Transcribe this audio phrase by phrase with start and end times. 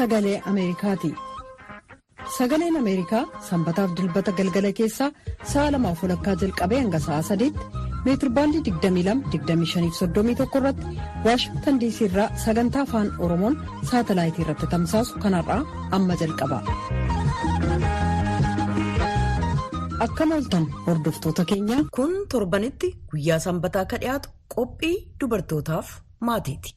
[0.00, 1.10] Sagalee Ameerikaati.
[2.38, 5.08] Sagaleen Ameerikaa sanbataaf dilbata galgala keessaa
[5.52, 7.66] sa'a lamaaf walakkaa jalqabee hanga sa'a sadiitti
[8.06, 10.94] meetirbaandii 22-25-31 irratti
[11.26, 13.58] waashingtan diisii irraa sagantaa afaan oromoon
[13.90, 15.60] saatalaayitii irratti tamsaasu kanarraa
[15.98, 16.58] amma jalqaba.
[20.06, 21.78] Akkam ooltan hordoftoota keenya.
[21.98, 25.86] Kun torbanitti guyyaa sanbataa akka dhiyaatu qophii dubartootaaf
[26.30, 26.70] maatiiti.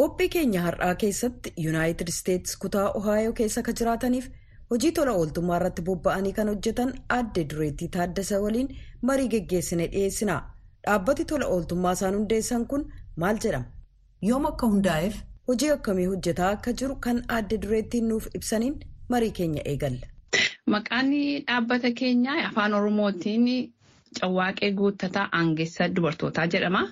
[0.00, 4.26] Qophii keenya har'aa keessatti yuunaayitid isteetsi kutaa ohaayoo keessa kan jiraataniif
[4.72, 8.68] hojii tola ooltummaa irratti bobba'anii kan hojjetan aadde dureettii taaddasa waliin
[9.10, 10.36] marii geggeessine dhiyeessina
[10.88, 12.84] dhaabbati tola ooltummaa isaan hundeessan kun
[13.24, 15.16] maal jedhama yoom akka hundaa'eef
[15.50, 18.78] hojii akkamii hojjetaa akka jiru kan aadde dureettiin nuuf ibsaniin
[19.14, 20.06] marii keenya eegalla.
[20.74, 21.10] Maqaan
[21.48, 23.46] dhaabbata keenyaa afaan oromootiin.
[24.20, 26.82] Cawwaaqee guuttataa aangessa dubartootaa jedhama.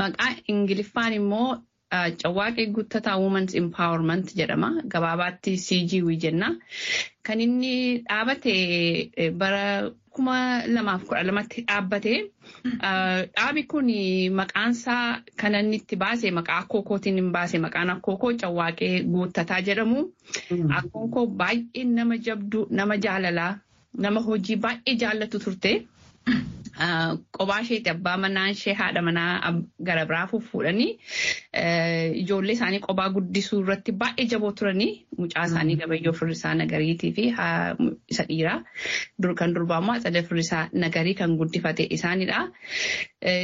[0.00, 1.56] Maqaa Ingiliffaan immoo
[1.90, 4.82] Cawwaaqee guuttataa Women's Empowerment jedhama.
[4.88, 6.56] Gabaabaatti CGW jenna.
[7.22, 12.14] Kan inni dhaabate bara kuma lamaaf kudha lamatti dhaabbate.
[13.34, 13.88] Dhaabi kun
[14.40, 20.04] maqaansaa kan inni itti baase maqaa akkookootiin hin baase maqaan akkookoo Cawwaaqee guuttataa jedhamu.
[20.80, 23.58] Akkookoo baay'ee nama jabduu, nama jaalalaa,
[23.98, 25.86] nama hojii baay'ee jaallatu turte.
[26.78, 29.52] Qophaa isheetti abbaa manaa ishee haadha manaa
[29.90, 30.90] gara biraa fuudhanii
[32.22, 37.24] ijoollee isaanii qophaa guddisuu irratti baay'ee jaboo turanii mucaa isaanii gabayyoo firrisaa nagariitii fi
[38.14, 38.58] isa dhiiraa
[39.42, 42.44] kan durbaa immoo atsada firrisaa nagarii kan guddifate isaanidha.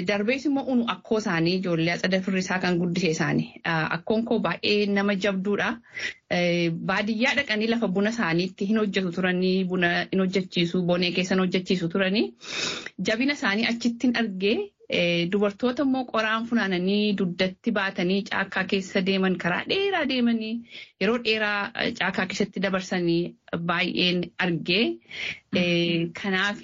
[0.06, 5.14] Darbees immoo unu akkoo isaanii ijoollee atsada firrisaa kan guddise isaanii akkoon koo baay'ee nama
[5.26, 5.72] jabduudha.
[6.90, 11.88] Baadiyyaa dhaqanii lafa buna isaaniitti hin hojjetu turanii buna hin hojjechiisu bonee keessa hin hojjechiisu
[11.88, 12.24] turanii
[13.24, 14.56] jabina isaanii achittiin argee
[15.32, 20.50] dubartoota immoo qoraan funaananii dugdatti baatanii caakkaa keessa deeman karaa dheeraa deemanii
[21.00, 21.60] yeroo dheeraa
[22.00, 23.22] caakkaa keessatti dabarsanii
[23.70, 24.84] baay'een argee
[26.20, 26.60] kanaaf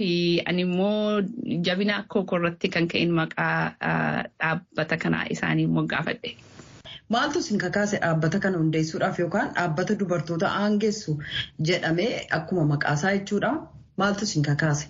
[0.53, 1.23] ani immoo
[1.71, 3.57] jabina akkookoo irratti kan ka'in maqaa
[3.89, 6.37] dhaabbata kanaa isaanii immoo gaafadhe.
[7.17, 11.17] Maaltu isin kakaase dhaabbata kana hundeessuudhaaf yookaan dhaabbata dubartoota aangessu
[11.71, 13.55] jedhamee akkuma maqaasaa jechuudha.
[13.97, 14.87] Maaltu isin kakaase?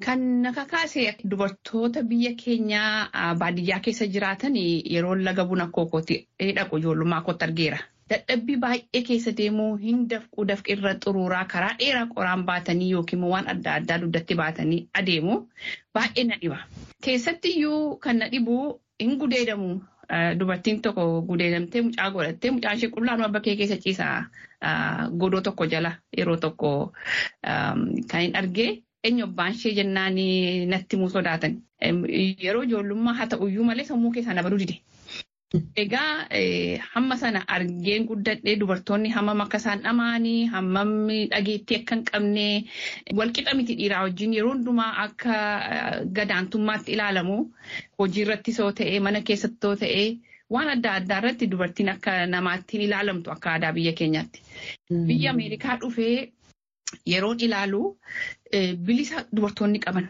[0.00, 6.16] Kan na kakaase dubartoota biyya keenyaa baadiyyaa keessa jiraatan yeroo laga buna akkookootti
[6.56, 7.78] dhaqu ijoollummaa kootti argeera.
[8.10, 13.74] Dadhabbii baay'ee keessa deemuu hin dafquu dafqirra xuruuraa karaa dheeraa qoraan baatanii yookiin waan adda
[13.80, 15.36] addaa dugdatti baatanii adeemu
[15.94, 16.58] baay'ee na dhiba.
[17.04, 17.54] Keessatti
[18.00, 19.80] kan na dhibu hin gudeedamu.
[20.38, 24.26] Dubartiin tokko gudeedamtee mucaa godhattee mucaan ishee qullaanuma bakkee keessa ciisaa
[25.18, 26.70] godoo tokko jala yeroo tokko
[27.42, 30.14] kan hin argee eenyu abbaan ishee jennaan
[30.74, 31.58] natti himuu sodaatan.
[32.44, 34.80] Yeroo ijoollummaa haa ta'uyyuu malee sammuu keessaa na baduu dide.
[35.82, 36.28] Egaa
[36.94, 40.92] hamma sana argeen guddadhee dubartoonni hammam akka isaan dhamaanii hammam
[41.32, 42.44] dhageettii akka hin qabne
[43.20, 45.38] walqixa miti dhiiraa wajjin yeroo hundumaa akka
[46.18, 47.38] gadaantummaatti ilaalamu
[47.98, 50.04] hojii irrattis yoo ta'e mana keessatti yoo ta'e
[50.56, 54.40] waan adda addaa irratti dubartiin akka namaattiin ilaalamtu akka aadaa biyya keenyaatti.
[55.08, 56.32] Biyya Ameerikaa dhufee
[57.12, 57.82] yeroon ilaalu
[58.86, 60.08] bilisa dubartoonni qaban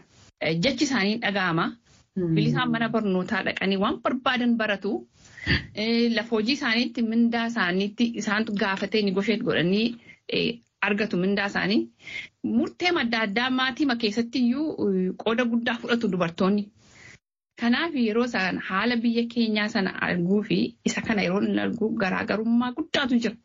[0.63, 1.65] jechi isaanii dhaga'ama.
[2.35, 4.91] Bilisaan mana barnootaa dhaqanii waan barbaadan baratu.
[6.15, 9.87] Lafa hojii isaaniitti mindaa isaaniitti isaantu gaafatee negosheet godhanii
[10.87, 11.79] argatu mindaa isaanii.
[12.57, 16.63] Murtee adda addaa maatii keessatti iyyuu qooda guddaa fudhatu dubartoonni.
[17.61, 22.71] Kanaaf yeroo isaan haala biyya keenyaa sana arguu fi isa kana yeroo inni argu garaagarummaa
[22.77, 23.35] guddaatu jira.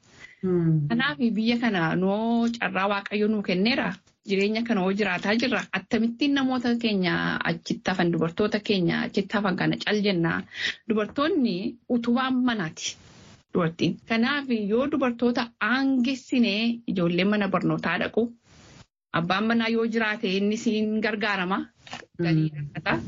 [0.42, 3.88] Kanaaf biyya kana noo carraa waaqayyo nuu kenneera.
[4.28, 5.60] Jireenya kana hoo jiraataa jirra.
[5.78, 10.42] Akkamittiin namoota keenya achitti hafan dubartoota keenya achitti hafan kana cal jennaa.
[10.88, 12.96] Dubartoonni utubaa manaati.
[13.54, 13.96] Dubartiin.
[14.08, 18.32] Kanaaf yoo dubartoota aangessinee ijoolleen mana barnootaa dhaqu.
[19.18, 21.58] Abbaan manaa yoo jiraate inni siin gargaarama.
[22.24, 23.00] Galii argata.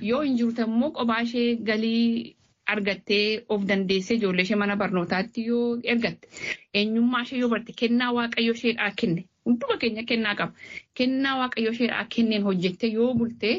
[0.00, 2.36] Yoo hin jirtu immoo kophaa ishee galii
[2.76, 6.28] argattee of dandeessee ijoollee ishee mana barnootaatti yoo ergatte.
[6.74, 9.24] Eenyummaa ishee yoo barte kennaa waaqayyo isheedhaa kenne.
[9.46, 10.52] Hunduma keenya kennaa qaba.
[10.98, 13.50] Kennaa waaqayyo isheedhaa kenneen hojjette yoo bulte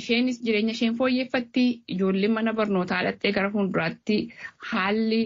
[0.00, 4.16] isheenis jireenya isheen fooyyeffatti ijoolleen mana barnootaa dhattee gara fuulduraatti
[4.70, 5.20] haalli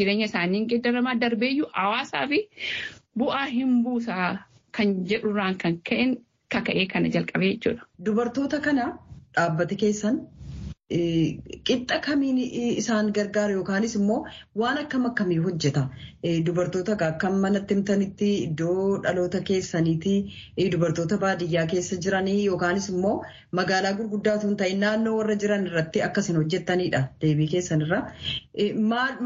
[0.00, 2.40] jireenya isaanii geeddaramaa darbeeyyuu hawaasaa fi
[3.22, 4.28] bu'aa hin buusaa
[4.78, 6.14] kan jedhurraan kan ka'een
[6.54, 7.82] kaka'ee kana jalqabee jechuudha.
[8.04, 8.86] Dubartoota kana
[9.36, 10.20] dhaabbati keessan
[11.68, 12.38] qixxa kamiin
[12.82, 14.18] isaan gargaaru yookaanis immoo
[14.62, 15.82] waan akkam akkamii hojjeta
[16.48, 20.14] dubartoota akkam manatti himtanitti iddoo dhaloota keessaniiti
[20.74, 23.14] dubartoota baadiyyaa keessa jiranii yookaanis immoo
[23.60, 28.02] magaalaa gurguddaatu hin ta'in naannoo warra jiran irratti akkasin hojjetanidha deebii keessanirra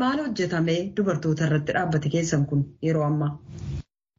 [0.04, 3.32] maal hojjetame dubartoota irratti dhaabbate keessan kun yeroo ammaa.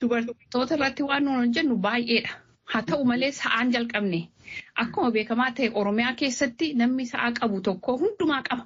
[0.01, 2.33] Dubartoota irratti waan nuyi hojjennu baay'eedha.
[2.71, 4.17] Haa ta'u malee sa'aan jalqabne
[4.85, 8.65] akkuma beekamaa ta'e Oromiyaa keessatti namni sa'a qabu tokko hundumaa qaba.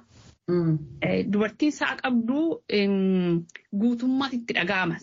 [1.32, 2.40] Dubartiin sa'a qabdu
[3.80, 4.96] guutummaan itti dhaga'ama.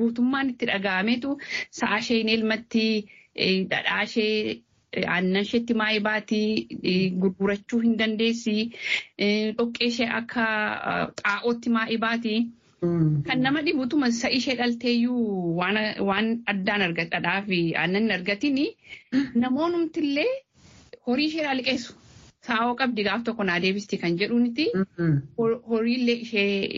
[0.00, 1.36] Guutummaan itti dhaga'ameetu
[1.80, 2.84] sa'a ishee hin elmatti
[3.72, 4.62] dhadhaa ishee
[5.08, 8.56] aannan isheetti maayii baatii gurgurachuu hin dandeessi.
[9.58, 10.44] Dhoqqee ishee akka
[11.22, 12.40] xaa'ootti maayii baatii.
[12.82, 15.56] Kan nama dhibutuma sa'i ishee dhalteeyyuu
[16.08, 18.58] waan addaan argatadhaa fi aannan hin argatin
[19.44, 20.30] namoonnumtillee
[21.06, 21.94] horii ishee liqeessu.
[22.46, 24.66] Saa'oo qabdi gaaf tokko naa deebisti kan jedhuuniti
[25.70, 26.18] horiillee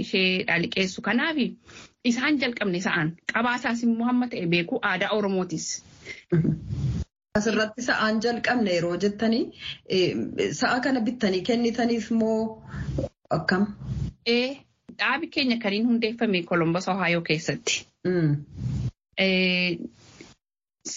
[0.04, 1.00] ishee liqeessu.
[1.08, 1.36] Kanaaf
[2.12, 5.68] isaan jalqabne sa'aan qabaasaas immoo hamma ta'e beeku aadaa Oromootis.
[7.38, 9.44] Asirratti sa'aan jalqabne yeroo jettanii
[10.60, 12.62] sa'a kana bittanii kennitaniif moo
[13.38, 13.64] akkam?
[14.98, 17.86] Dhaabi keenya kan inni hundeeffame Kolombos Ohaayoo keessatti.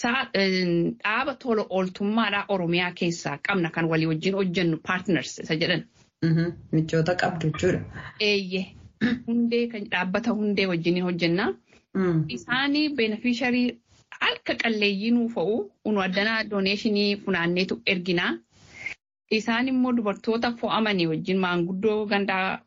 [0.02, 5.82] Dhaaba tola ooltummaadhaa Oromiyaa keessaa qabna kan walii wajjin hojjennu paartners isa jedhan.
[6.72, 7.80] Michoota qabdu jechuudha.
[8.20, 8.66] Eeyyee.
[9.26, 11.54] Hundee kan dhaabbata hundee wajjin hojjenna.
[12.36, 13.78] Isaanii beenafisharii
[14.20, 18.32] harka qalleeyyii nuu fa'u unu addanaa dooneeshinii funaanneetu erginaa.
[19.30, 22.58] Isaan immoo dubartoota fo'amanii wajjin maanguddoo gandaa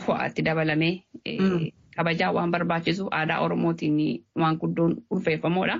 [0.00, 0.94] fo'aatti dabalamee
[1.96, 5.76] kabajaa waan barbaachisuuf aadaa Oromootiin waan guddoon ulfeeffamoodha.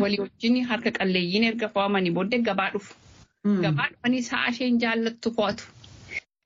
[0.00, 2.94] Walii wajjin harka qalleeyyiin erga fo'amanii booddee gabaa dhufu.
[3.62, 5.64] Gabaa dhufanii sa'a isheen jaallattu fo'atu.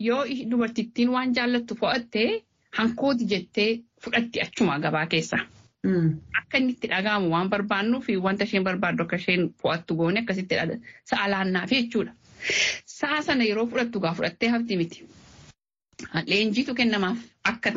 [0.08, 2.42] Yoo dubartittiin waan jaallattu fo'attee
[2.78, 3.70] hankooti jettee
[4.04, 5.38] fudhatti achuma gabaa keessa.
[6.38, 10.54] Akka inni itti dhaga'amu waan barbaannuuf wanta isheen barbaaddu akka isheen fo'attu goone akkasitti
[11.04, 12.12] sa'a laannaaf jechuudha.
[12.98, 15.04] Sa'a sana yeroo fudhattu gaa fudhattee hafti miti.
[16.26, 17.70] Leenjiitu kennamaaf akka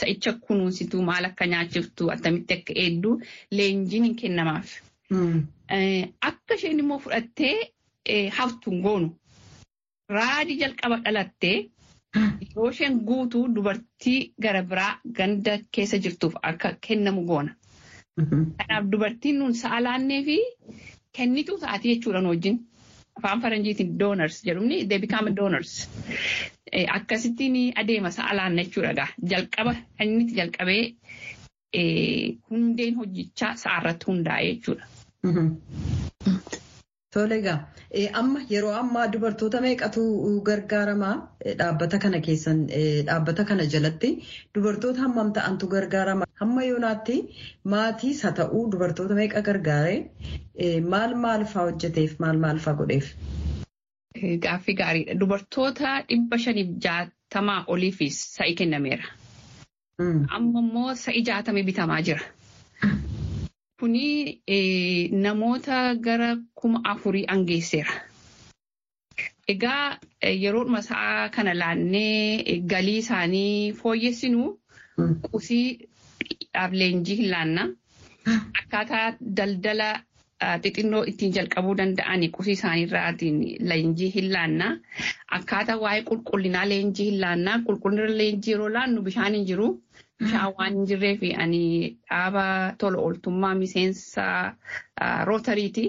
[0.00, 3.20] sa'icha kunuunsitu maal akka nyaachiftu attamitti akka eeddu
[3.50, 4.68] leenjiin hin kennamaaf.
[6.30, 7.72] Akka isheen immoo fudhattee
[8.38, 9.10] haftu hin goonu.
[10.08, 11.56] Raadii jalqaba dhalattee
[12.16, 17.54] yeroo isheen guutuu dubartii gara biraa ganda keessa jirtuuf akka kennamu goona.
[18.16, 20.38] Kanaaf dubartiin nun sa'a laannee fi
[21.18, 22.58] kennituu taati jechuudha wajjin.
[23.18, 25.88] Afaan faranjiitiin doonars jedhumni they become donors.
[26.96, 28.90] Akkasittiin adeema sa'a laanna jechuudha.
[28.94, 29.72] Egaa jalqaba
[30.04, 30.82] inni itti jalqabee
[32.50, 34.84] hundeen hojjichaa sa'arratti hundaa'ee jechuudha.
[37.14, 37.58] Tole egaa
[38.20, 40.02] amma yeroo ammaa dubartoota meeqatu
[40.48, 41.14] gargaaramaa
[41.62, 42.60] dhaabbata kana keessan
[43.08, 44.10] dhaabbata kana jalatti
[44.54, 46.24] dubartoota hammam ta'antu gargaarama?
[46.40, 47.16] Hamma yoonaatti
[47.74, 49.98] maatiis haa ta'uu dubartoota meeqa gargaaree
[50.94, 53.10] maal maal fa'aa hojjeteef maal maal fa'aa godheef.
[54.18, 55.14] Gaaffii gaariidha.
[55.14, 59.04] Dubartoota dhibba shaniif jaatamaa oliifis sa'i kennameera.
[60.00, 62.20] Amma immoo sa'i jaatamee bitamaa jira.
[63.80, 64.42] Kuni
[65.12, 67.92] namoota gara kuma afurii angeesseera.
[69.48, 74.58] Egaa yeroodhuma sa'a kana laannee galii isaanii fooyyessinu
[75.30, 75.88] qusii
[76.72, 77.68] leenjii hin laanna.
[78.60, 79.88] Akkaataa daldala
[80.64, 83.40] xixinnoo ittiin jalqabuu danda'an qusii isaaniirraatiin
[83.72, 84.68] leenjii hin laanna.
[85.38, 87.58] Akkaataa waa'ee qulqullinaa leenjii hin laanna.
[87.66, 89.68] Qulqullina leenjii yeroo laannu bishaan hin jiru.
[90.22, 91.62] Bishaan waan hin jirree fi ani
[92.10, 92.44] dhaaba
[92.78, 94.26] tola ooltummaa miseensa
[95.30, 95.86] rootariiti.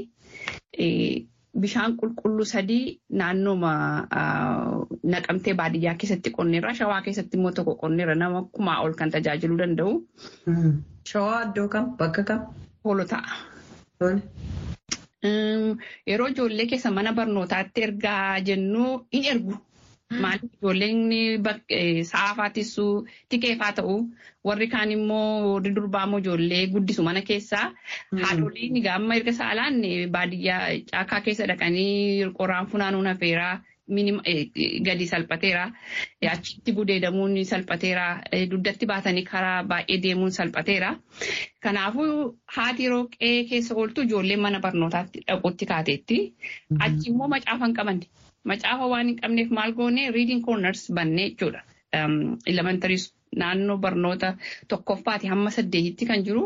[1.61, 3.71] Bishaan qulqulluu sadii naannooma
[5.13, 6.73] naqamtee baadiyyaa keessatti qonneerra.
[6.81, 9.95] Shawaa keessatti immoo tokko qonneerra nama kumaa ol kan tajaajiluu danda'u.
[11.11, 11.89] Shawaa iddoo kam?
[12.03, 12.45] Bakka kam?
[12.85, 13.23] Hoolotaa.
[16.09, 19.57] Yeroo ijoollee keessa mana barnootaatti ergaa jennu hin ergu.
[20.23, 21.01] Maaliif ijoolleen
[22.11, 23.93] sa'aafaattisuu tikeefaa ta'u
[24.49, 27.67] warri kaan immoo warri durbaa immoo ijoollee guddisu mana keessaa
[28.23, 29.77] haadholiin gaamma erga saalaan
[30.15, 33.53] baadiyyaa caakaa keessa dhaqanii qoraan funaanuun hafeeraa
[34.87, 35.63] gadi salphateera
[36.31, 38.05] achitti gudeedamuun salphateera
[38.51, 40.89] dugdatti baatanii karaa baay'ee deemuun salphateera.
[41.63, 46.19] Kanaafuu haati yeroo qe'ee keessa ooltu ijoolleen mana barnootaatti dhaquutti kaateetti
[46.79, 48.05] achi immoo macaafa hin qabanne.
[48.45, 51.61] Macaafa waan hin qabneef maal goone reading corners bannee jechuudha.
[53.41, 54.29] Naannoo barnoota
[54.67, 56.41] tokkoffaati hamma saddeetitti kan jiru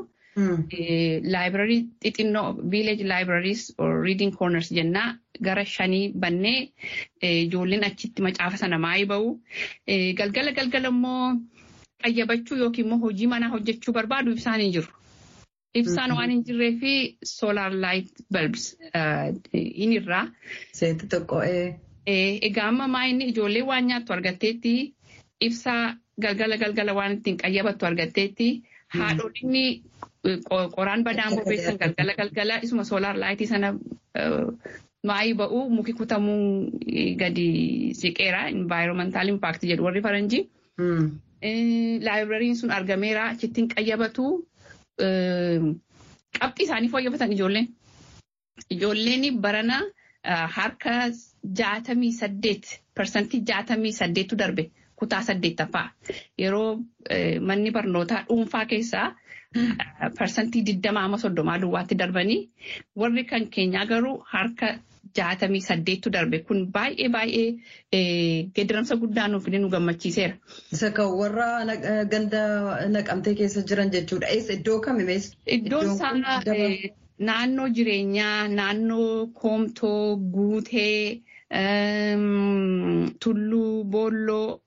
[1.34, 6.72] Laayibrarii xixinnoo village libraries or reading corners jennaa gara shanii bannee
[7.30, 9.30] ijoolleen achitti macaafa sana maayii ba'u.
[10.20, 11.39] Galgala galgala immoo
[12.04, 14.92] qayyabachuu yookiin immoo hojii manaa hojjechuu barbaadu ibsaan hin jiru.
[15.82, 16.94] Ibsaan waan hin jirree fi
[17.32, 18.68] solar light bulbs
[19.80, 20.25] hin irraa.
[20.82, 21.42] Seetti tokko.
[22.06, 24.75] Egaa amma maayinni ijoollee waan nyaattu argatteetti
[25.50, 25.82] ibsaa
[26.22, 28.48] galgala galgala waan ittiin qayyabattu argatteetti
[28.98, 29.65] haadholinni
[30.75, 33.70] qoraan badaan bobeessan galgala galgala isuma soolaar laayitii sana
[35.10, 36.72] maayii ba'uu muki kutamuu
[37.22, 37.48] gadi
[38.01, 40.44] siqeera envaayiroomantaal impaakti jedhu warri faranjii.
[42.08, 44.24] Laayibirariin sun argameera achittiin qayyabatu
[46.39, 47.67] qabxii isaanii fooyyeffatan ijoolleen.
[48.75, 49.77] Ijoolleen barana
[50.58, 50.94] harka
[51.60, 52.65] jaatamii saddeet
[52.96, 54.72] parsantii jaatamii saddeetu darbe.
[55.00, 55.88] kutaa saddeettaffaa
[56.41, 56.70] yeroo
[57.48, 59.08] manni barnootaa dhuunfaa keessaa
[60.18, 62.42] parsantii digdamaa amma soddomaa duwwaatti darbanii
[63.04, 64.74] warri kan keenyaa garuu harka
[65.20, 68.00] jaatamii saddeettu darbe kun baay'ee baay'ee
[68.56, 70.34] geeddaramsa guddaa nuuf nu gammachiiseera.
[70.74, 71.48] Isa kan warra
[72.12, 72.42] ganda
[72.90, 74.28] naqamtee keessa jiran jechuudha.
[74.58, 75.32] Iddoo kamimees?
[75.58, 76.14] Iddoon isaa
[77.20, 81.22] naannoo jireenyaa, naannoo koomtoo, guutee,
[83.20, 84.60] tulluu, boolloo.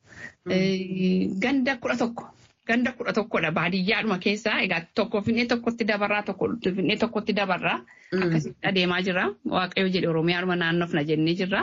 [1.44, 2.24] Ganda kudha tokko.
[2.68, 7.78] Ganda kudha tokkodha baadiyyaadhuma keessaa egaa tokko finne tokkotti dabarraa tokko finne tokkotti dabarraa
[8.12, 11.62] akkasitti adeemaa jira waaqayyo jedhe oromiyaadhuma naannofna jennee jirra.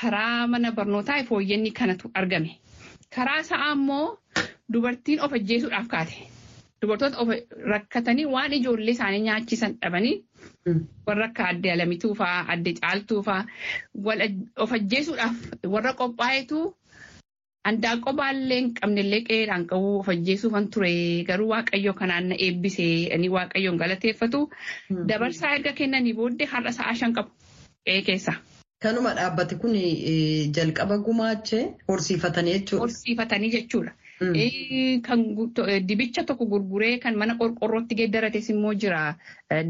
[0.00, 2.58] Karaa mana barnootaa fooyyeenni kanatu argame.
[3.14, 4.18] Karaa sa'aa immoo
[4.72, 6.16] dubartiin of ajjeesuudhaaf kaate.
[6.82, 7.28] Dubartoota of
[7.72, 10.16] rakkatanii waan ijoollee isaanii nyaachisan dhabanii
[11.06, 13.44] warra akka adde alamituu fa'aa adde caaltuu fa'aa
[14.64, 15.36] of ajjeesuudhaaf
[15.76, 16.58] warra qophaa'etu
[17.66, 20.90] Handaaqqoo baallee hin qabnellee qe'eedhaan qabu of ajjeesuufan ture
[21.28, 24.40] garuu waaqayyo kanaan na eebbisee ani waaqayyoon galateeffatu
[25.12, 27.30] dabarsaa erga kennanii booddee har'a sa'a shan qabu
[27.86, 28.34] qe'ee keessa.
[28.84, 29.72] Kanuma dhaabbati kun
[30.58, 32.82] jalqaba gumaachee horsiifatanii jechuudha.
[32.84, 33.92] Horsiifatanii jechuudha.
[35.06, 35.24] Kan
[35.88, 39.00] dibicha tokko gurguree kan mana qorqorrootti geeddarates immoo jira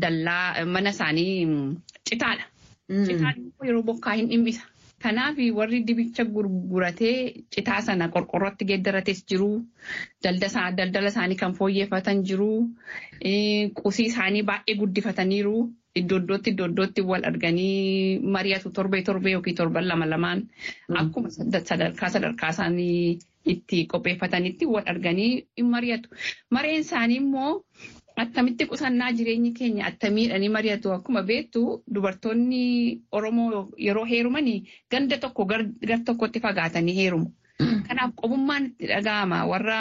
[0.02, 1.46] dallaa mana isaanii
[2.10, 2.44] citaadha.
[3.06, 4.66] Citaan yeroo bokkaa hin dhimmisa.
[5.02, 9.66] Kanaaf warri dibicha gurguratee citaa sana qorqorrootti geeddarates jiru.
[10.22, 12.50] Daldala isaanii kan fooyyeffatan jiru.
[13.82, 15.56] Qusii isaanii baay'ee guddifataniiru.
[16.00, 20.40] Iddoo iddootti iddoo iddootti wal arganii mari'atu torbee torbee yookiin torban lama lamaan
[21.02, 23.18] akkuma sadarkaa sadarkaa isaanii
[23.52, 26.08] itti qopheeffatanitti wal arganii mari'atu.
[26.50, 27.62] Mareen isaanii immoo
[28.23, 31.62] attamitti qusannaa jireenyi keenya attamiidhanii mari'atu akkuma beektu
[31.94, 32.61] dubartoonni
[33.12, 35.64] Oromoo yeroo heerumanii ganda tokko gar
[36.04, 37.33] tokkotti fagaatanii heerumu.
[37.88, 39.78] Kanaaf qobummaan itti dhaga'ama warra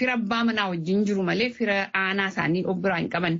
[0.00, 3.38] fira abbaa manaa wajjin jiru malee fira aanaa isaanii of biraa hin qaban.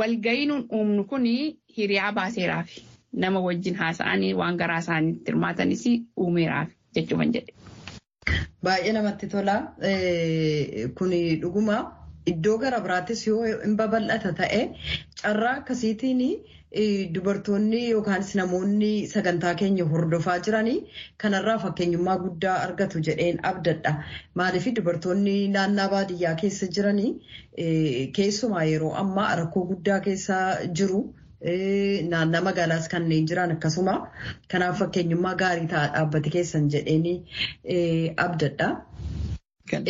[0.00, 1.24] Walga'ii nuun uumnu kun
[1.76, 2.70] hiriyaa baaseeraaf
[3.24, 5.84] nama wajjin haasa'anii waan garaa isaaniitti hirmaatanis
[6.16, 7.52] uumeeraaf jechuun jedhe.
[8.64, 9.56] Baay'ee namatti tola.
[10.98, 11.10] Kun
[11.42, 11.78] dhuguma
[12.32, 14.60] iddoo gara biraattis yoo hin babal'ata ta'e
[15.22, 16.20] carraa akkasiitiin
[17.14, 20.76] dubartoonni yookaan namoonni sagantaa keenya hordofaa jiranii
[21.24, 23.92] kanarraa fakkeenyummaa guddaa argatu jedheen abdadha.
[24.34, 27.10] Maaliif dubartoonni naannaa baadiyyaa keessa jiranii
[28.20, 30.38] keessumaa yeroo ammaa rakkoo guddaa keessa
[30.80, 31.02] jiru.
[31.44, 33.94] Naannaa magaalaas kanneen jiran akkasuma
[34.52, 37.08] kanaaf fakkeenyummaa gaarii ta'a dhaabbati keessan jedheen
[38.26, 38.68] abdadha.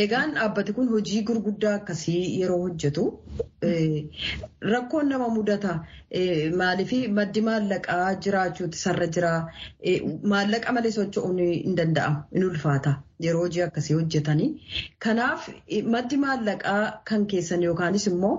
[0.05, 3.05] Egaan dhaabbati kun hojii gurguddaa akkasii yeroo hojjetu
[4.73, 5.75] rakkoon nama mudata
[6.61, 9.31] maaliif maddi maallaqaa jiraachuuti sarra jira?
[10.35, 12.93] Maallaqa malee socho'uun hin danda'amu hin ulfaata.
[13.25, 14.49] Yeroo hojii akkasii hojjetanii.
[15.07, 15.49] Kanaaf
[15.95, 18.35] maddi maallaqaa kan keessan yookaanis immoo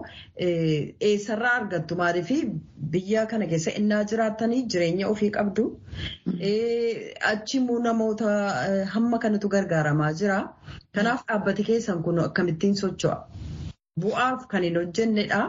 [0.48, 2.32] eessarraa argattu maaliif
[2.96, 5.66] biyya kana keessa innaa jiraattanii jireenya ofii qabdu?
[7.34, 8.36] Achi immoo namoota
[8.98, 10.40] hamma kanatu gargaaramaa jira.
[10.96, 13.18] Kanaaf dhaabbati keessan kun akkamittiin socho'a.
[14.04, 15.42] Bu'aaf kan hin hojjennedha.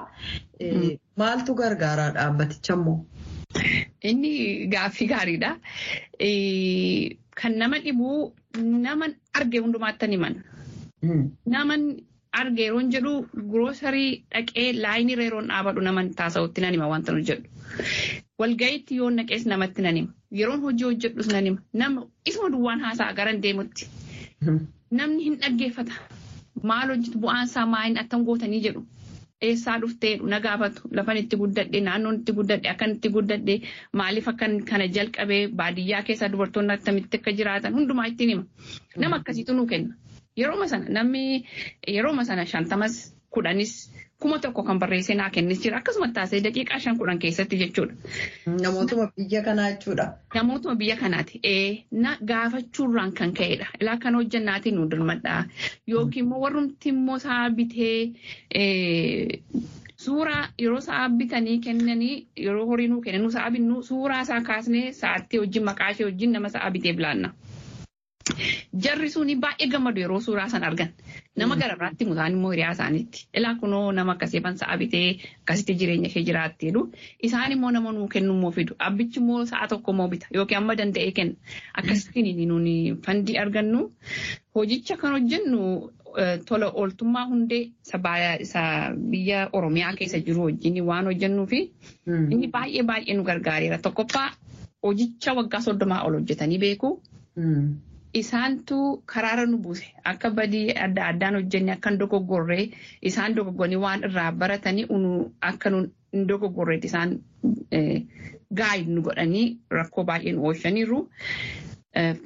[1.17, 2.97] Maaltu gargaara dhaabbaticha immoo?
[4.11, 4.33] Inni
[4.75, 5.51] gaaffii gaariidha.
[7.41, 9.07] Kan nama dhibu nama
[9.41, 10.35] arge hundumaatti himan.
[11.55, 11.75] Nama
[12.41, 13.13] arge yeroo jedhu
[13.53, 17.49] giroosarii dhaqee laayinii yeroon dhaabadhu nama taasisuutti nan hima wanta nu jedhu.
[18.41, 20.13] Walga'iitti yoo naqees namatti nan hima.
[20.41, 21.61] Yeroon hojii hojjedhus nan hima.
[21.73, 23.89] Nama isuma duwwaan haasa'a garan deemutti.
[24.91, 25.93] Namni hin dhaggeeffata.
[26.71, 28.83] Maal hojjetu bu'aan isaa maaliin attam gootanii jedhu.
[29.47, 33.57] Eessaa dhufteedhu na gaafatu lafan itti guddadhe naannoon itti guddadhe akkan itti guddadhe
[34.01, 38.45] maaliif akkan kana jalqabee baadiyyaa keessa dubartoonni attamitti akka jiraatan hundumaa ittiin hima.
[38.97, 39.95] Nama akkasiitu nuu kenna.
[40.41, 41.45] Yerooma sana namni
[41.97, 42.95] yerooma sana shantamas
[43.31, 43.75] kudhanis
[44.21, 47.95] kuma tokko kan barreessee naa kennis jira akkasuma taasisee daqiiqaa shan kudhan keessatti jechuudha.
[48.47, 50.07] Namootuma biyya kanaa jechuudha.
[50.35, 51.41] Namootuma biyya kanaati.
[51.91, 53.67] Na gaafachuurraan kan ka'edha.
[53.81, 55.45] Ilaa kan hojjannaatiin nu dirmadhaa.
[55.87, 58.15] Yookiin immoo warrumti immoo sa'a bitee
[59.97, 65.39] suuraa yeroo sa'a bitanii kennanii yeroo horii nuu kennan sa'a binnu suuraa isaa kaasnee sa'aatti
[65.43, 67.31] wajjin maqaa ishee wajjin nama sa'a bitee bilaanna.
[68.85, 70.91] Jarri suni baay'ee gammadu yeroo suuraa san argan.
[71.37, 73.27] Nama gara biraatti mutaan immoo hiriyaa isaaniitti.
[73.41, 75.09] Ilaa kunoo nama akkasii fan sa'a bitee
[75.43, 76.83] akkasitti jireenya ishee jiraatti jedhu.
[77.29, 78.75] Isaan immoo nama nuu kennu immoo fidu.
[78.89, 81.35] Abbichi immoo sa'a tokko immoo bita yookiin amma danda'ee kenna.
[81.83, 82.75] Akkasittiin nuuni
[83.07, 83.85] fandii argannu.
[84.55, 85.61] Hojicha kan hojjennu
[86.49, 87.73] tola ooltummaa hundee
[89.11, 91.61] biyya Oromiyaa keessa jiru wajjin waan hojjennuu fi
[92.07, 93.79] inni baay'ee baay'ee nu gargaareera.
[93.79, 94.31] Tokkoffaa
[94.83, 97.01] hojicha waggaa soddomaa ol hojjetanii beeku.
[98.21, 98.77] Isaantu
[99.13, 102.67] karaara nu buuse akka badii adda addaan hojjenne akka hin dogoggorree
[103.11, 104.85] isaan dogoggoranii waan irraa baratanii
[105.51, 107.17] akka hin dogoggorreetti isaan
[108.61, 109.47] gaayid nu godhanii
[109.79, 111.01] rakkoo baay'ee nu oolchaniiru.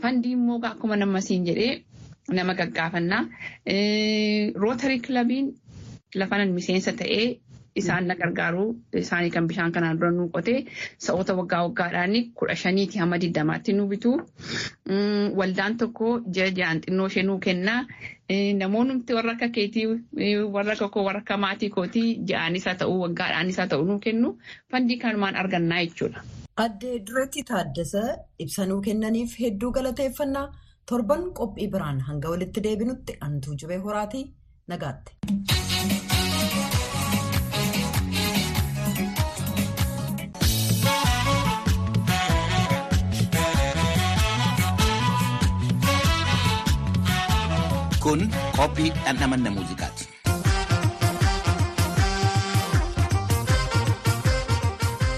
[0.02, 1.72] Fandii immoo akkuma nama siin jedhee
[2.40, 3.22] nama gaggaafannaa.
[4.64, 5.52] Rootarii kilabiin
[6.14, 7.26] lafanan miseensa ta'ee
[7.80, 8.64] isaan na gargaaru
[9.02, 10.58] isaanii kan bishaan kanaan dura nu qotee
[11.06, 14.12] sa'oota waggaa waggaadhaan kudha shaniiti hamma digdamaatti nu bitu.
[15.40, 17.80] Waldaan tokko ji'a ji'aan xinnoo ishee nuu kennaa.
[18.62, 19.86] Namoonni warra akka keetii
[20.56, 24.32] warra tokko warra akka maatii kootii ji'aanis haa ta'u waggaadhaanis haa ta'u nuu kennu
[24.70, 26.22] fandii kanumaan argannaa jechuudha.
[26.64, 28.02] Addee Dureetti Taaddasa
[28.46, 30.46] ibsanuu kennaniif hedduu galateeffannaa
[30.92, 34.24] torban qophii biraan hanga walitti deebinutti antuu jibee horaatii
[34.74, 35.57] nagaatte.
[48.02, 48.20] Kun
[48.56, 50.04] qophii dhandhamanna muuziqaati.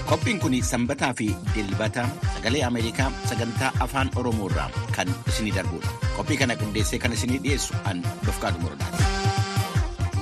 [0.09, 2.03] Qophiin kun sanbataa fi dilbata
[2.35, 5.87] sagalee Ameerikaa sagantaa afaan Oromoo irraa kan isinii darbudha.
[6.17, 9.03] Qophii kana qindeessee kan isinii dhiyeessu an Dofqaa Dumurdaati.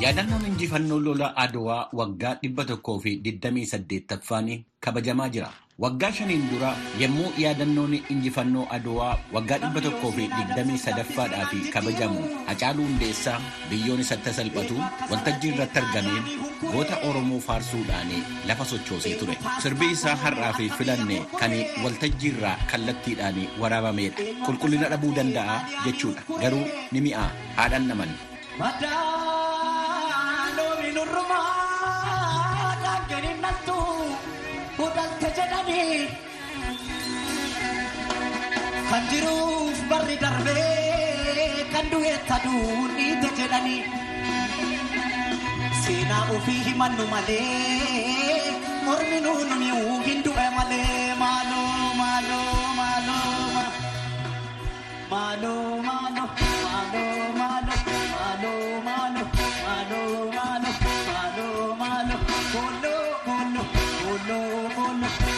[0.04, 5.50] Yaadannoon injifannoo lola Adowaa waggaa dhibba tokkoo fi digdamii saddeettaffaan kabajamaa jira.
[5.80, 12.88] Waggaa shaniin dura yommuu yaadannoon injifannoo Adowaa waggaa dhibba tokkoo fi digdamii sadaffaadhaaf kabajamu Hacaaluu
[12.90, 13.38] Hundeessaa
[13.70, 14.76] biyyoon isatti salphatu
[15.12, 16.20] waltajjii irratti argamee
[16.74, 18.12] goota Oromoo faarsuudhaan
[18.52, 19.38] lafa sochoosee ture.
[19.64, 24.28] Sirbi isaa har'aa fi filanne kan waltajjii irraa kallattiidhaan waraabamedha.
[24.48, 26.28] Qulqullina dhabuu danda'a jechuudha.
[26.44, 27.24] Garuu ni mi'a
[27.62, 28.12] haadhan naman.
[38.90, 43.84] Kan jiruuf barri darbee kan du'eetta duun dhiite jedhanii
[45.84, 48.54] seenaa ofii himannu malee
[48.88, 53.38] mormi nuun mi'uu hin du'e malee maaloo maaloo maaloo
[55.12, 56.18] maaloo maaloo
[56.70, 57.78] maaloo maaloo
[58.18, 59.24] maaloo maaloo
[59.68, 60.76] maaloo maaloo
[61.08, 62.22] maaloo maaloo
[62.54, 63.66] booloo booloo
[64.04, 65.29] booloo booloo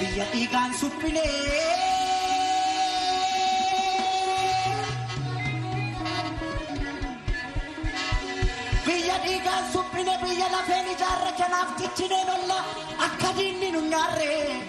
[0.00, 1.76] biyya dhiigaan suphilee.
[8.86, 9.85] biyya dhiigaan suphine
[10.46, 12.58] biyya lafeen ijaarre kanaaf ciccineen olla
[13.04, 14.62] akka diinni nu nyaarre.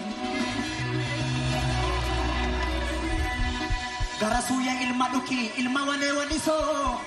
[4.20, 6.98] Gara suuyya ilma dhuki ilma walee walisoo.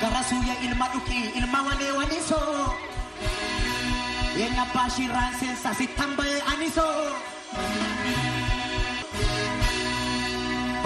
[0.00, 2.74] Gara suuyya ilma dhuki ilma walee walisoo.
[4.38, 8.29] Eenyu abbaa shirraan seensa sittan ba'ee anisoo.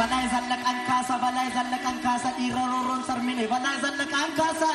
[0.05, 4.69] Balaa zallaqaan kaasa balaa zallaqaan kaasa dhiira roorroon sarmine balaa zallaqaan kaasa.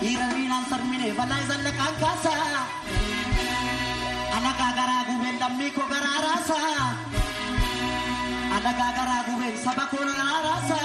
[0.00, 2.32] Dhiira miinaan sarmine balaa zallaqaan kaasa.
[4.36, 6.58] Alagaa garaa gubeen lammii koo garaa raasa.
[8.56, 10.78] Alagaa garaa gubeen saba koo garaa raasa.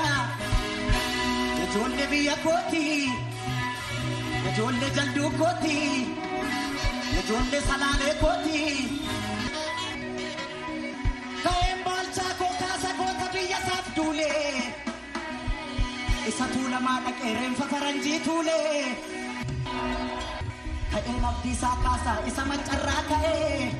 [1.63, 2.84] Ijoollee biyya kooti.
[4.52, 5.78] Ijoollee jalduu kooti.
[7.24, 8.60] Ijoollee salaalee kooti.
[16.80, 18.96] Tuulamaa dhaqee reenfa faranjii tuulee.
[20.92, 23.72] ka'een abdiisaa kaasaa isa maccarraa ka'ee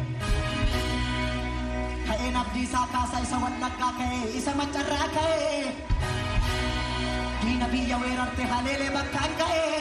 [2.08, 5.64] ka'een abdiisaa kaasaa isa wallaggaa ka'ee isa maccarraa ka'ee
[7.46, 9.80] diina biyya weerarte haleelee bakkaan ka'ee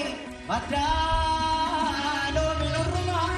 [0.49, 3.29] baddaa looni lurrumaa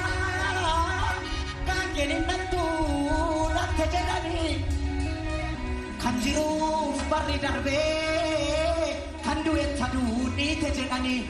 [1.70, 2.62] kan kenninattu
[3.56, 4.52] latte jedhanii
[6.04, 8.09] kan jiruuf barri darbee
[9.40, 11.20] kan du'etta duudhiite jedhanii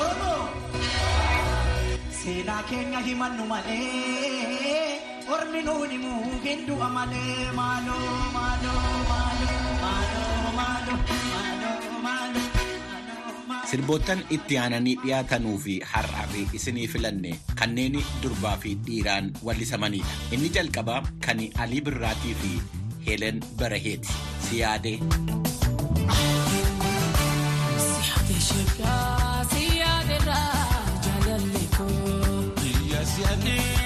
[0.00, 0.48] oromoo
[2.18, 4.96] seenaa keenya himannu malee
[5.36, 12.48] ormi nuun himuu hin du'a malee maaloo maaloo maaloo maaloo maaloo maaloo
[13.72, 20.16] Sirboottan itti aananii dhiyaatanuu fi har'aa fi isinii filanne kanneen durbaa fi dhiiraan wallisamanidha.
[20.38, 22.52] Inni jalqabaa kan Alii Birraatii fi
[23.06, 24.16] Heelen Baraheeti.
[24.48, 24.98] Siyaadee.
[33.40, 33.79] Kan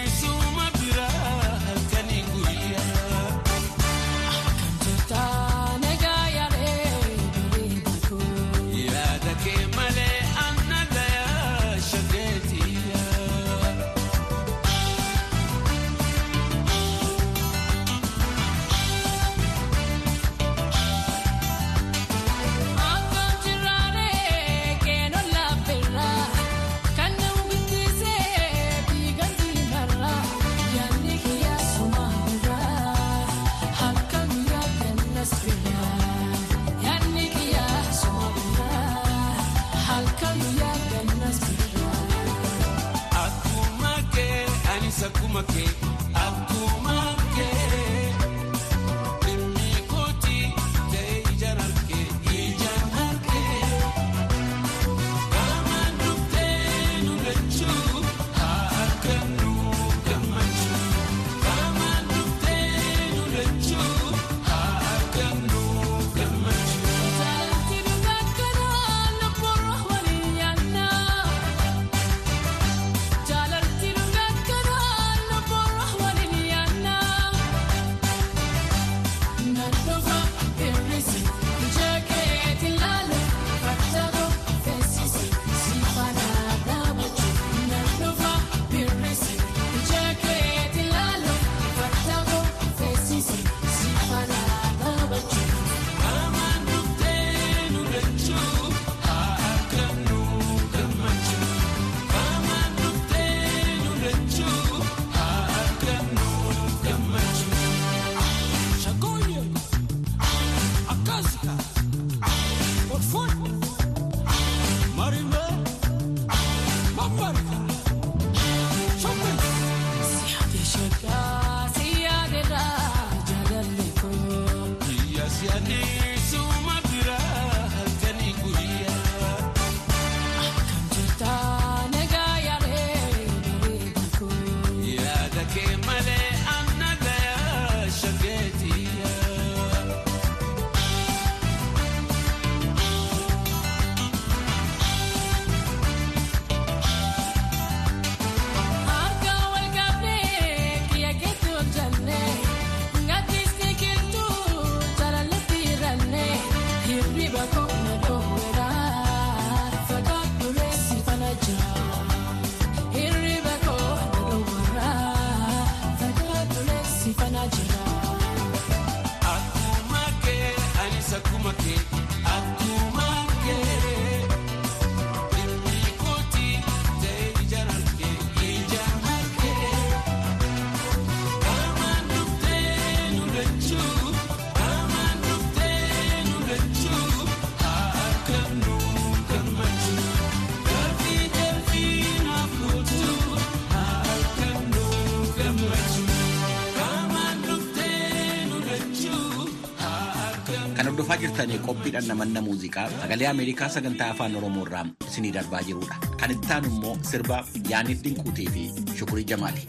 [201.45, 205.97] jirtanii qophiidhaan namanna muuziqaa sagalee Ameerikaa sagantaa afaan Oromoo irraa isinii darbaa jirudha.
[206.21, 208.65] Kan itti aanu immoo sirba Yaaniif Dinquutii fi
[208.99, 209.67] Shukurii Jamaali.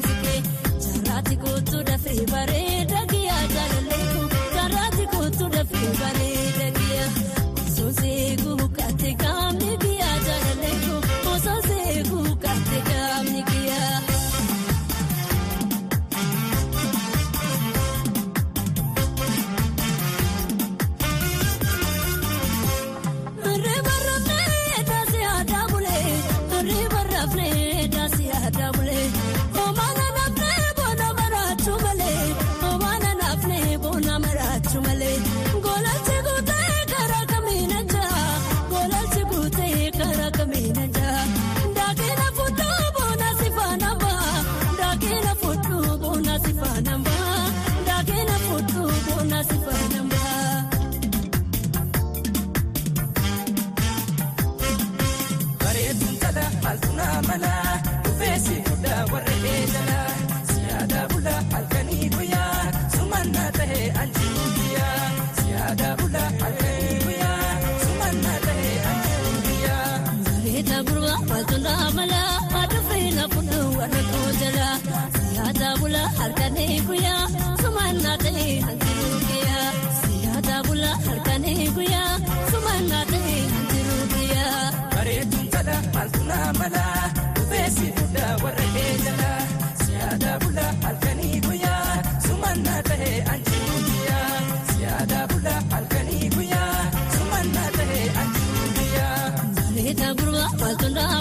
[0.00, 4.22] Jaraati kootu dafee bareeda giyyaa jaalaleeku
[4.56, 6.39] jaraati kootu dafee bareeda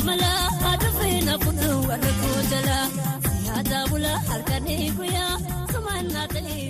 [0.09, 0.31] mala
[0.73, 2.77] adufee na fuudhu warra koo jala.
[3.29, 5.33] Siyaada bula halkanii guyyaa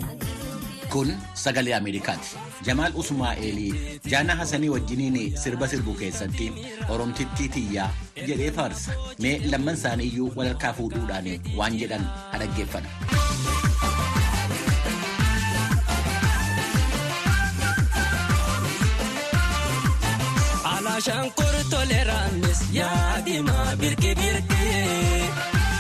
[0.08, 0.88] hanqiruu guyyaa.
[0.94, 1.10] Kun
[1.44, 2.36] sagalee Ameerikaati.
[2.68, 6.52] Jamaal Usmaa'eelii Jaana Hasanii wajjiniin sirba sirbu keessatti
[6.96, 7.90] Oromtittii tiyyaa
[8.28, 8.92] jedhee faarsa.
[9.20, 13.69] Mee lamman isaanii iyyuu walharkaa fuudhuudhaan waan jedhan haa
[21.00, 24.66] Alaashaan kortoleeraanis yaadima birki birki.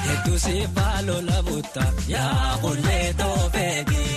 [0.07, 3.97] Hedduu si faalola butta yaa qullee toofeegi.
[3.97, 4.08] Si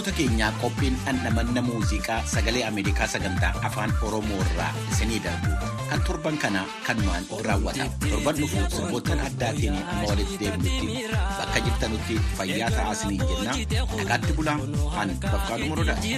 [0.00, 5.50] Hordoftoota keenyaa qophiin dhandhamanna muuziqaa sagalee Ameerikaa sagantaa afaan Oromoo irraa isinii darbu
[5.90, 7.84] kan torban kana kanumaan raawwata.
[8.08, 11.04] Torban dhufu sirboottan addaatiin amma walitti deebinutti
[11.38, 13.52] bakka jirtanutti fayyaa ta'aa isiniin jenna.
[14.00, 14.56] Nagaatti bulaa
[15.04, 16.16] ani Bafqaaduu Morodaati.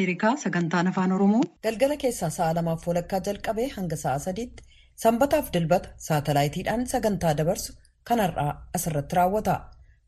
[0.00, 4.64] Ameerikaa sagantaan afaan Oromoo galgala keessaa sa'a lamaaf walakkaa jalqabee hanga sa'a sadiitti
[5.02, 7.74] sanbataaf dilbata saatalaayitiidhaan sagantaa dabarsu
[8.10, 9.58] kan har'aa asirratti raawwata.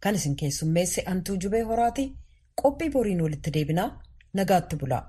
[0.02, 2.06] Kan isin keessummeesse Antuu Jubee Horaati.
[2.62, 3.88] Qophii boriin walitti deebinaa
[4.40, 5.02] nagaatti bulaa.